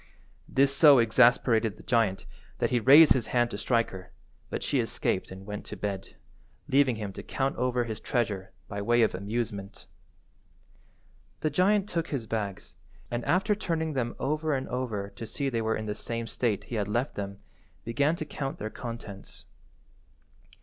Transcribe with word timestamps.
This 0.49 0.75
so 0.75 0.97
exasperated 0.97 1.77
the 1.77 1.83
giant 1.83 2.25
that 2.57 2.71
he 2.71 2.79
raised 2.79 3.13
his 3.13 3.27
hand 3.27 3.51
to 3.51 3.57
strike 3.59 3.91
her, 3.91 4.11
but 4.49 4.63
she 4.63 4.79
escaped 4.79 5.29
and 5.29 5.45
went 5.45 5.63
to 5.65 5.77
bed, 5.77 6.15
leaving 6.67 6.95
him 6.95 7.13
to 7.13 7.21
count 7.21 7.55
over 7.57 7.83
his 7.83 7.99
treasure 7.99 8.51
by 8.67 8.81
way 8.81 9.03
of 9.03 9.13
amusement. 9.13 9.85
The 11.41 11.51
giant 11.51 11.87
took 11.87 12.07
his 12.07 12.25
bags, 12.25 12.77
and 13.11 13.23
after 13.25 13.53
turning 13.53 13.93
them 13.93 14.15
over 14.17 14.55
and 14.55 14.67
over 14.69 15.11
to 15.11 15.27
see 15.27 15.49
they 15.49 15.61
were 15.61 15.75
in 15.77 15.85
the 15.85 15.93
same 15.93 16.25
state 16.25 16.63
he 16.63 16.75
had 16.81 16.87
left 16.87 17.13
them, 17.13 17.37
began 17.85 18.15
to 18.15 18.25
count 18.25 18.57
their 18.57 18.71
contents. 18.71 19.45